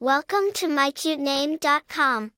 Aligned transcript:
Welcome 0.00 0.52
to 0.54 0.68
mycutename.com. 0.68 2.30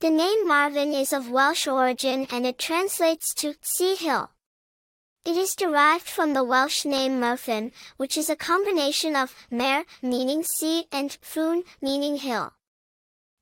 The 0.00 0.10
name 0.10 0.48
Marvin 0.48 0.92
is 0.92 1.12
of 1.12 1.30
Welsh 1.30 1.68
origin 1.68 2.26
and 2.32 2.44
it 2.44 2.58
translates 2.58 3.32
to 3.34 3.54
sea 3.62 3.94
hill. 3.94 4.32
It 5.24 5.36
is 5.36 5.54
derived 5.54 6.08
from 6.08 6.32
the 6.34 6.42
Welsh 6.42 6.84
name 6.84 7.20
Merfyn, 7.20 7.70
which 7.96 8.18
is 8.18 8.28
a 8.28 8.34
combination 8.34 9.14
of 9.14 9.36
mer, 9.52 9.84
meaning 10.02 10.42
sea, 10.42 10.86
and 10.90 11.16
ffwn, 11.22 11.62
meaning 11.80 12.16
hill. 12.16 12.54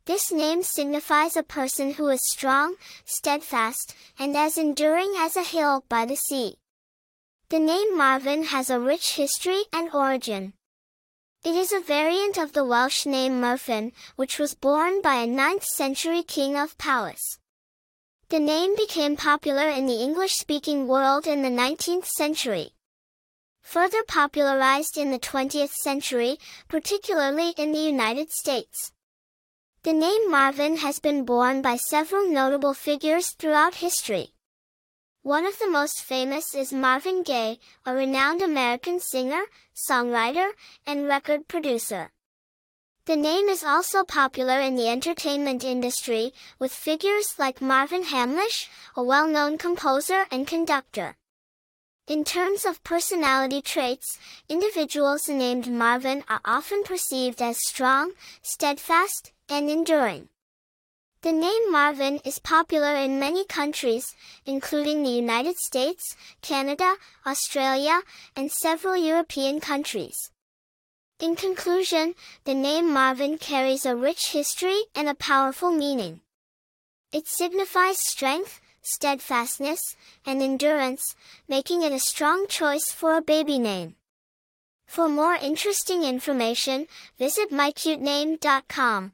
This 0.05 0.31
name 0.31 0.63
signifies 0.63 1.35
a 1.35 1.43
person 1.43 1.95
who 1.95 2.09
is 2.09 2.31
strong, 2.31 2.75
steadfast, 3.07 3.95
and 4.19 4.37
as 4.37 4.59
enduring 4.59 5.15
as 5.17 5.37
a 5.37 5.43
hill 5.43 5.87
by 5.89 6.05
the 6.05 6.17
sea. 6.17 6.57
The 7.49 7.61
name 7.61 7.97
Marvin 7.97 8.45
has 8.45 8.69
a 8.69 8.79
rich 8.79 9.15
history 9.15 9.63
and 9.73 9.89
origin. 9.95 10.53
It 11.45 11.57
is 11.57 11.73
a 11.73 11.81
variant 11.81 12.39
of 12.39 12.53
the 12.53 12.65
Welsh 12.65 13.05
name 13.05 13.41
Merfyn, 13.41 13.91
which 14.15 14.39
was 14.39 14.55
borne 14.55 15.03
by 15.03 15.17
a 15.17 15.27
9th 15.27 15.65
century 15.65 16.23
king 16.23 16.57
of 16.57 16.79
Powys. 16.79 17.41
The 18.29 18.39
name 18.39 18.77
became 18.77 19.17
popular 19.17 19.69
in 19.69 19.87
the 19.87 20.01
English-speaking 20.01 20.87
world 20.87 21.27
in 21.27 21.43
the 21.43 21.49
19th 21.49 22.07
century. 22.07 22.71
Further 23.61 24.05
popularized 24.07 24.97
in 24.97 25.11
the 25.11 25.19
20th 25.19 25.73
century, 25.73 26.39
particularly 26.69 27.55
in 27.57 27.73
the 27.73 27.87
United 27.97 28.31
States. 28.31 28.93
The 29.83 29.93
name 29.93 30.31
Marvin 30.31 30.77
has 30.77 31.01
been 31.01 31.25
borne 31.25 31.61
by 31.61 31.77
several 31.77 32.31
notable 32.31 32.73
figures 32.73 33.31
throughout 33.31 33.75
history. 33.75 34.33
One 35.25 35.47
of 35.47 35.57
the 35.61 35.71
most 35.71 36.03
famous 36.03 36.53
is 36.53 36.73
Marvin 36.73 37.23
Gaye, 37.23 37.61
a 37.87 37.95
renowned 37.95 38.43
American 38.43 38.99
singer, 38.99 39.43
songwriter, 39.73 40.51
and 40.85 41.07
record 41.07 41.47
producer. 41.47 42.11
The 43.05 43.15
name 43.15 43.49
is 43.49 43.63
also 43.63 44.03
popular 44.03 44.59
in 44.59 44.75
the 44.75 44.89
entertainment 44.89 45.63
industry, 45.63 46.33
with 46.59 46.73
figures 46.73 47.37
like 47.39 47.63
Marvin 47.63 48.03
Hamlisch, 48.03 48.69
a 48.97 49.03
well-known 49.05 49.59
composer 49.59 50.25
and 50.33 50.45
conductor. 50.45 51.15
In 52.09 52.25
terms 52.25 52.65
of 52.65 52.83
personality 52.83 53.63
traits, 53.63 54.19
individuals 54.49 55.29
named 55.29 55.71
Marvin 55.71 56.25
are 56.29 56.41
often 56.45 56.83
perceived 56.83 57.41
as 57.41 57.65
strong, 57.65 58.11
steadfast, 58.43 59.31
and 59.49 59.71
enduring. 59.71 60.31
The 61.23 61.31
name 61.31 61.71
Marvin 61.71 62.19
is 62.25 62.41
popular 62.41 62.97
in 62.97 63.21
many 63.21 63.45
countries, 63.45 64.13
including 64.45 65.05
the 65.05 65.11
United 65.11 65.57
States, 65.57 66.17
Canada, 66.41 66.97
Australia, 67.25 68.03
and 68.35 68.51
several 68.51 68.97
European 68.97 69.61
countries. 69.61 70.33
In 71.21 71.37
conclusion, 71.37 72.17
the 72.43 72.55
name 72.55 72.93
Marvin 72.93 73.39
carries 73.39 73.87
a 73.87 73.95
rich 73.95 74.33
history 74.33 74.83
and 74.97 75.09
a 75.09 75.15
powerful 75.15 75.71
meaning. 75.71 76.23
It 77.13 77.29
signifies 77.29 78.01
strength, 78.01 78.61
steadfastness, 78.83 79.95
and 80.27 80.43
endurance, 80.43 81.15
making 81.47 81.83
it 81.83 81.93
a 81.93 82.01
strong 82.01 82.49
choice 82.49 82.91
for 82.91 83.17
a 83.17 83.23
baby 83.23 83.61
name. 83.61 83.95
For 84.87 85.09
more 85.09 85.37
interesting 85.37 86.03
information, 86.03 86.89
visit 87.17 87.53
mycutename.com. 87.53 89.13